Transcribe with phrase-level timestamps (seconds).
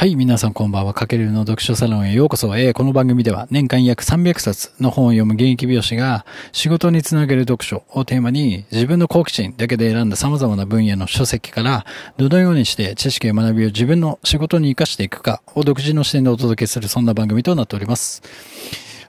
[0.00, 0.94] はい、皆さんこんばんは。
[0.94, 2.56] かけるの読書サロンへようこそ。
[2.56, 11.84] えー、この番組では年間約300冊の本を読む現役美容師が仕事につなげる読書をテーマに自分の好奇心だけで選んだ様々な分野の書籍から
[12.16, 18.22] どのようにして知識や学びを自分の仕事に活かしていくかを独自の視点でお届けするそんな番組となっております。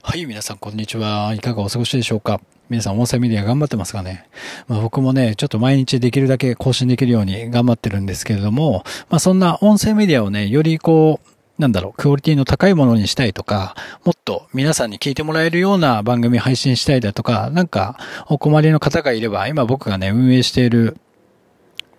[0.03, 1.31] はい、皆さんこんにちは。
[1.35, 2.41] いかがお過ごしでしょうか？
[2.69, 4.27] 皆さん音声メディア頑張ってますかね？
[4.67, 20.97] まあ、僕もね、ちょっと毎日できるだけ更新できるように頑張ってるんですけれども、まあそんな音声メディアをね、よりこう、なんだろう、クオリティの高いものにしたいとか、もっと皆さんに聞いてもらえるような番組配信したいだとか、なんかお困りの方がいれば、今僕がね、運営している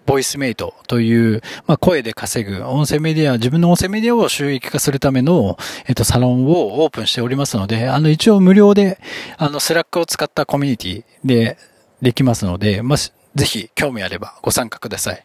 [0.06, 5.56] ボイスメイトという、まあ、声で稼ぐ音声メディア、自分の音声メディアを収益化するための、
[5.86, 8.98] えっと、サロンをオープンしておりますので、あの、一応無料で、
[9.38, 11.56] あの、 Slack を使ったコミュニティで
[12.00, 15.24] できますので、まあ、ぜひ興味あればご参加ください。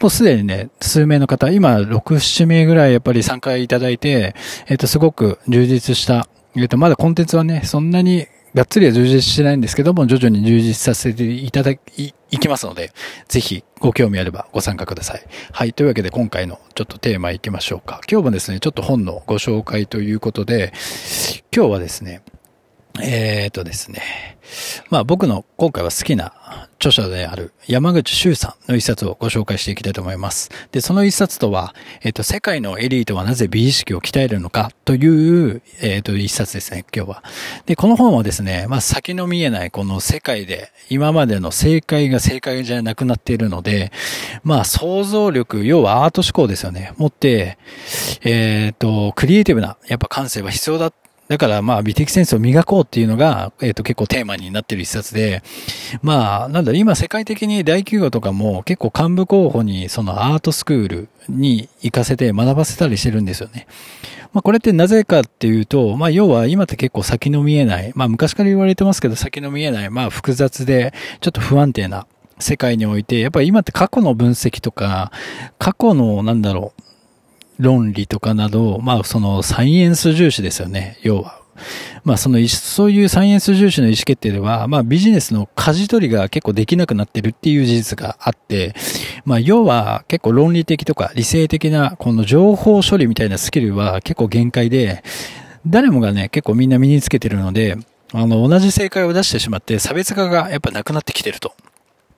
[0.00, 4.34] もうすでにね、数名の方、今、6、7名ぐらいやっぱり参加いただいて、
[4.68, 12.92] えっと、すごく充実した、えっと、まだコンテンツはね、そんなにがっつりは充実してないんですけども、徐々に充実させていただき、いきますので、
[13.28, 15.22] ぜひご興味あればご参加ください。
[15.52, 15.72] はい。
[15.72, 18.00] というわけで今回のちょっとテーマいきましょうか。
[18.10, 20.72] 今日もですね、ちょっと本のご紹介ということで、
[21.54, 22.22] 今日はですね、
[23.02, 24.38] えー、とですね。
[24.90, 26.32] まあ僕の今回は好きな
[26.78, 30.50] 著者である山口周さんの一冊をご紹介していきたいと思います。
[30.70, 37.24] で、その一冊とは、えっ、と、世界のエリートはなぜ美意識を鍛えるのかという、えっ、と、一冊ですね、今日は。
[37.66, 43.92] で、この本はですね、まあ先の見えないこの世界で今までの正解が正解じゃなくなっているので、
[44.44, 46.92] まあ想像力、要はアート思考ですよね。
[46.96, 47.58] 持って、
[48.22, 50.92] えっ、と、クリエイティブな、やっぱ感性は必要だ
[51.28, 55.42] だからまあ美的センスを磨こうっていうのが、えっ、ー、と結構テーマになってる一冊で、
[56.02, 63.66] まあなんだ、今世界的に大企業とかも結構幹部候補にそのアートスクールに行かせて学ばせたりしてるんですよね。
[64.32, 72.06] まあこれってなぜかっていうと、まあ要は今って結構先の見えない、まあ昔から言われてますけど先の見えない、まあ複雑でちょっと不安定な
[72.38, 75.12] 世界において、やっぱり今って過去の分析とか、
[75.58, 76.82] 過去のなんだろう、
[77.58, 81.40] 論理とかなど、まあそのサイエンス重視ですよね、要は。
[82.04, 88.74] まあその、そういうサイエンス重視の意思決定では、まあビジネスの舵取りが結構できなくなってるっていう事実があって、
[89.24, 95.02] まあ要は結構論理的とか理性的なこの情報処理みたいなスキルは結構限界で、
[95.66, 97.76] 誰もがね、結構みんな身につけてるので、
[98.12, 101.52] あの、同じ正解を出してしまって差別化がやっぱなくなってきてると。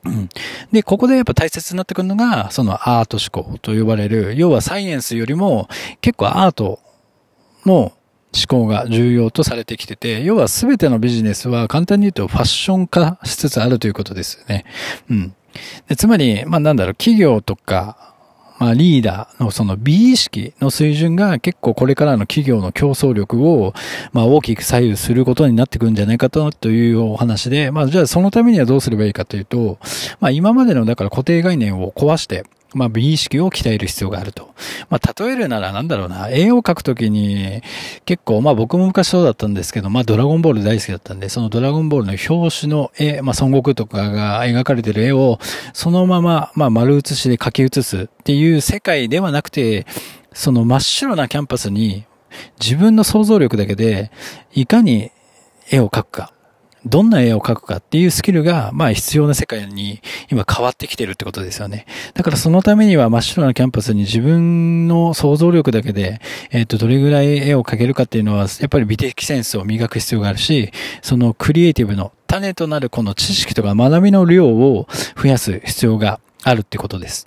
[0.05, 0.29] うん。
[0.73, 5.69] で、ここでやっぱ大切になってくるのが、そのアート思考と呼ばれる、要はサイエンスよりも
[6.01, 6.81] 結構アート
[7.67, 7.93] の
[8.33, 14.65] 思考が重要とされてきてて、要は全てのビジネスは簡単に言うとファッション化しつつあるということですよね。
[15.11, 15.35] うん。
[15.89, 18.10] でつまり、まあなんだろう、企業とか、
[18.61, 23.73] まあ、リーダーのその美意識の水準が結構これからの企業の競争力を、
[24.13, 29.79] まあ、大きく左右することになってくるんじゃないかというお話で、まあ、じゃあそのためにはどうすればいいかというと、
[30.21, 32.45] まあ、今までのだから固定概念を壊して、
[32.75, 34.55] まあ、美意識を鍛える必要があると。
[34.89, 37.63] まあ、例えるならなんだろうな、絵を描くときに、
[38.05, 45.39] 結構、まあ僕も昔そうだったんですけど、まあドラゴンボール大好きだったんで、そのドラゴンボールの表紙の絵、まあ孫悟空とかが描かれてる絵を、
[45.73, 49.87] そのまま、まあ丸写しで描き写すっていう世界ではなくて、
[50.33, 52.05] その真っ白なキャンパスに、
[52.61, 54.11] 自分の想像力だけで、
[54.53, 55.11] いかに
[55.71, 56.33] 絵を描くか。
[56.87, 61.87] どんな絵を描くかっていうスキルが、まあ必要な世界に今変わってきてるってことですよね。
[62.15, 66.21] だからそのためには真っ白なキャンパスに自分の想像力だけで、
[66.51, 74.87] えっ、と、どれぐらい絵を描けるかっていうのは、やっぱり美的センスを磨く必要があるし、そのクリエイティブの種となるこの知識とか学びの量を
[75.21, 77.27] 増やす必要があるってことです。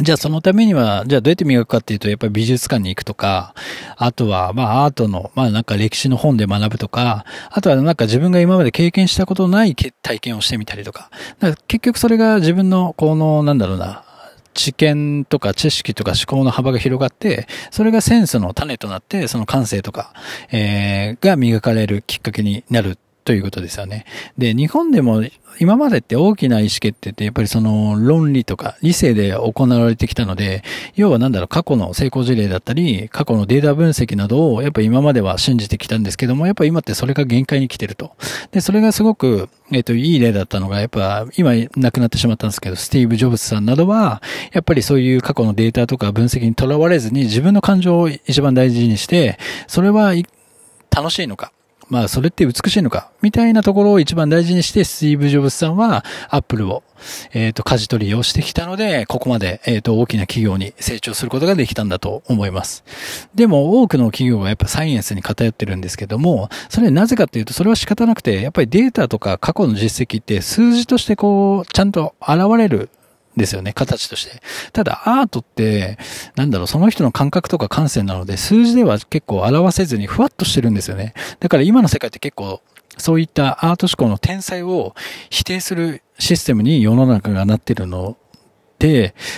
[0.00, 3.54] じゃあそのためには、じゃあどうやって磨くかっていうと、やっぱり美術館に行くとか、
[3.96, 11.10] あとは、まあアートの、まあなんか歴史の本で学ぶとか、あとはなんか自分が今まで経験したことない体験をしてみたりとか。
[11.40, 14.02] か結局それが自分の、この、なんだろうな、
[14.54, 20.14] 知見とか知識とか思考の幅が広がって、それがセンスの種となって、その感性とか、
[20.50, 24.04] えー、が磨かれるきっかけになるということですよね。
[24.36, 25.22] で、日本でも
[25.60, 30.62] 今までって大きな意思決定ってやっぱりその論理とか理性で行われてきたので、
[30.96, 38.12] 要はなんだろう、過去の成功事例だったり、過去のデータ分析などをやっぱ今までは信じてきたんですけども、やっぱ今ってそれが限界に来てると。
[38.50, 44.22] で、それがすごく、えっ、と、いい例だったのが、やっぱ今亡くなってしまったんですけど、スティーブ・ジョブズさんなどは、
[44.52, 49.38] やっぱりそういう過去のデータとか分析にとらわれずに自分の感情を一番大事にして、
[49.68, 50.14] それは
[50.90, 51.52] 楽しいのか
[51.92, 56.82] まあ、それって美しいのかみたいなところを一番大事にして、スティーブ・ジョブズさんは、アップルを、
[57.34, 62.82] えっ、と、舵取りをしてきたので、ここまで、えっ、と、大きな企業に成長することができたんだと思います。
[63.34, 72.88] でも、多くの企業はやっぱサイエンスに偏ってるんですけども、それなぜかっていうと、それは仕方なくて、やっぱりデータとか過去の実績って数字としてこう、ちゃんと現れる
[73.36, 74.42] ですよね、形として。
[74.72, 75.98] ただ、アートって、
[76.36, 81.14] なんだろう、その人の感覚とか感性なので、数字では結構表せずにふわっとしてるんですよね。
[81.40, 82.60] だから今の世界って結構、
[82.98, 84.94] そういったアート思考の天才を
[85.30, 88.16] 否定するシステムに世の中がなってるの、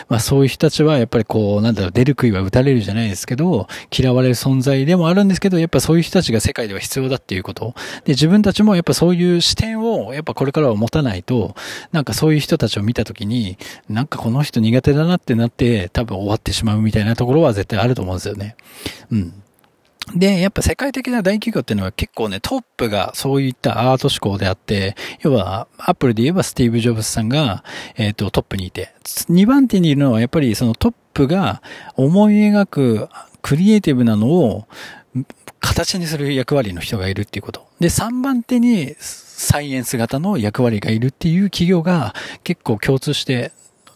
[0.08, 7.75] まあそういう人たちはやっぱりこう、なんだろう、出る杭は打たれるじゃないですけど、嫌われる存在でもあるんですけど、やっぱそういう人たちが世界では必要だっていうこと。
[8.05, 11.55] で、自分たちもやっぱそういう視点を、やっぱこれからは持たないと、
[11.93, 13.58] なんかそういう人たちを見たときに、
[13.88, 18.56] なんかこの人苦手だなってなって、多分終わってしまうみたいなところは絶対あると思うんですよね。
[19.11, 19.44] うん。
[20.15, 27.65] で、やっぱ世界的な大企業っていうのは結構ね、トップがそういったアート思考であって、要は、アップルで言えばスティーブ・ジョブズさんが、
[27.97, 31.62] えっ、ー、と、トップにいて、2番手にいるのはやっぱりそのトップが
[31.97, 33.09] 思い描く
[33.41, 34.67] クリエイティブなのを
[35.61, 37.67] 形にする役割の人がいるっていうこと。
[37.81, 42.15] で、3番手にサイエンス型の役割がいるっていう企業が
[42.45, 43.53] 結構共通して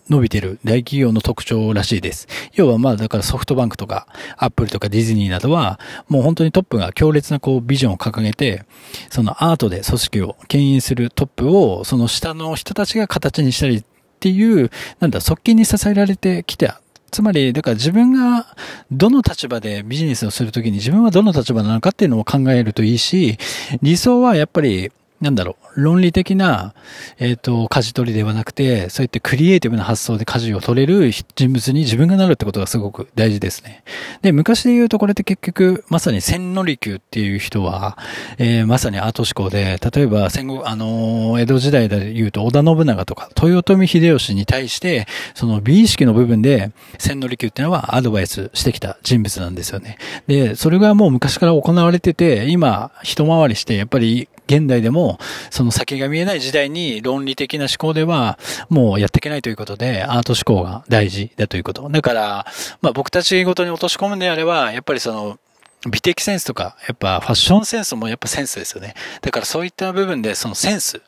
[0.09, 2.29] 伸びてる大企業の特徴らしいです。
[2.55, 4.07] 要はまあだからソフトバンクとか
[4.37, 5.79] アップルとかディズニーなどは
[6.09, 8.65] もう本当にトップが強烈なこうビジョンを掲げて
[9.11, 13.85] そのアートで組織を牽引するトップをその下の人たちが形にしたり
[14.19, 16.81] っていう、なんだ、側近に支えられてきた
[17.11, 18.47] つまり、だから自分が
[18.91, 23.39] どの立場でビジネスをするときに自分はどの立場なのかっていうのを考えるといいし、
[23.81, 26.75] 理想はやっぱりなんだろう、論理的な、
[27.19, 33.83] えっ、ー、と、舵取りではなくて、そういったクリエイティブな発想で舵を取れる人物に自分がなるってことがすごく大事ですね。
[34.23, 37.99] で、昔で言うとこれって結局、まさに千利休っていう人は、
[38.39, 49.99] えー、まさにアート思考で、例えば戦後、あの、江戸時代で言うと織田信長とか、豊臣秀吉に対して、その美意識の部分で、千利休っていうのはアドバイスしてきた人物なんですよね。
[50.29, 55.19] で、それがもう昔から行われてて、今、一回りして、やっぱり現代でも、
[55.51, 58.39] その先が見えない時代に論理的な思考では、
[58.71, 61.89] もうやっていけないということで、アート思考が大事だということ。
[61.89, 62.47] だから、
[62.81, 65.39] まあ僕たちごとに落とし込むんであれば、やっぱりその、
[65.87, 68.95] 美的センスとか、やっぱファッションセンスもやっぱセンスですよね。
[69.23, 71.01] だからそういった部分でそのセンス、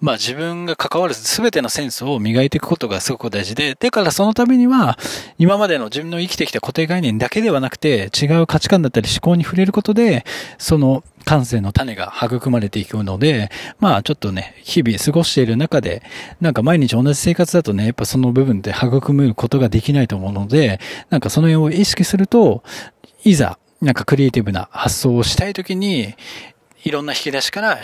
[0.00, 4.98] まあ自分が関わる全てのセンスを磨いていくことがすごく大事で、だからそのためには、
[5.38, 10.24] 今までの自分の生きてきた固定概念だけではなくて、違う価値観だったり思考に触れることで、
[10.56, 16.02] その感性の種が育まれていくので、まあちょっとね、日々過ごしている中で、
[16.40, 20.80] なんか毎日同じ生活だとね、やっぱその部分で育むことができないと思うので、
[21.10, 22.62] なんかその辺を意識すると、
[23.24, 26.14] いざなんかクリエイティブな発想をしたいときに、
[26.84, 27.78] いろんな引き出しから、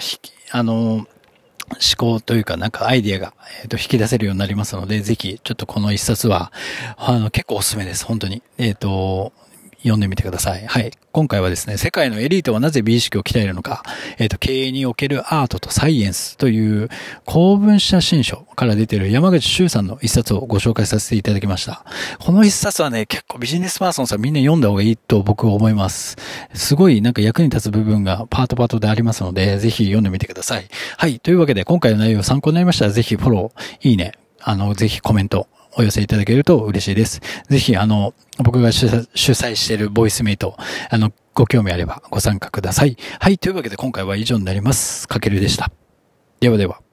[0.53, 1.07] あの、思
[1.97, 6.53] 考というかなんかアイディアが、えー、と引き出せるようになりますので、ぜひちょっとこの一冊は、
[6.97, 8.43] あの結構おすすめです、本当に。
[8.59, 9.33] えっ、ー、と、
[9.79, 10.67] 読んでみてください。
[10.67, 10.93] はい。
[11.13, 13.83] 今回はですね、世界のエリートはなぜ美意識を鍛えるのか、
[14.19, 16.89] えっ、ー、と、経営におけるアートとサイエンスという
[17.25, 21.85] 公文写真書から出ている山口周さんの一冊をご紹介させていただきました。
[22.19, 26.17] この一冊はね、結構ビジネスパーソンさんみんな読んだ方がいいと僕は思います。
[26.55, 30.67] すごいなんか役に立つ部分がパートパートでありますので、ぜひ読んでみてください。
[30.97, 31.21] はい。
[31.21, 37.21] というわけで今回の内容参考になりましたら、ぜひフォロー、いいね、あの、ぜひコメント、お寄せいただけると嬉しいです。
[37.49, 40.57] ぜひ、あの、僕が主催しているボイスメイト、
[40.91, 42.97] あの、ご興味あればご参加ください。
[43.21, 45.07] はい、というわけで今回は以上になります。
[45.07, 45.71] かけるでした。
[46.41, 46.86] ではでは。